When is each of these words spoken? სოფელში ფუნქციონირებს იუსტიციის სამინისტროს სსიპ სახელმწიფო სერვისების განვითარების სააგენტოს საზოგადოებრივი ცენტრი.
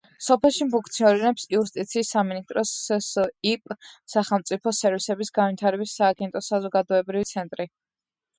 სოფელში 0.25 0.65
ფუნქციონირებს 0.75 1.43
იუსტიციის 1.55 2.09
სამინისტროს 2.15 2.71
სსიპ 3.09 3.75
სახელმწიფო 4.15 4.75
სერვისების 4.79 5.33
განვითარების 5.37 5.95
სააგენტოს 6.01 6.51
საზოგადოებრივი 6.55 7.31
ცენტრი. 7.35 7.69